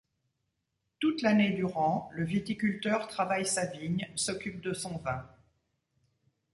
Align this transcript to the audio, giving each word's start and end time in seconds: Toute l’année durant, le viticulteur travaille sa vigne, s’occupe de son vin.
Toute 0.99 1.21
l’année 1.21 1.51
durant, 1.51 2.09
le 2.13 2.25
viticulteur 2.25 3.07
travaille 3.07 3.45
sa 3.45 3.67
vigne, 3.67 4.09
s’occupe 4.15 4.59
de 4.59 4.73
son 4.73 4.97
vin. 4.97 5.29